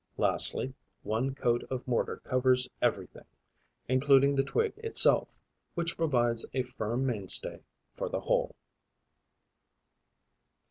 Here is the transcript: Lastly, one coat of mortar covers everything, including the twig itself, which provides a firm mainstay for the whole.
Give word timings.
Lastly, 0.17 0.73
one 1.03 1.35
coat 1.35 1.63
of 1.69 1.87
mortar 1.87 2.17
covers 2.23 2.67
everything, 2.81 3.25
including 3.87 4.33
the 4.33 4.41
twig 4.41 4.73
itself, 4.77 5.37
which 5.75 5.95
provides 5.95 6.43
a 6.55 6.63
firm 6.63 7.05
mainstay 7.05 7.61
for 7.93 8.09
the 8.09 8.21
whole. 8.21 8.55